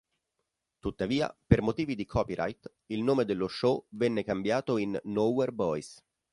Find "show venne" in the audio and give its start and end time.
3.47-4.23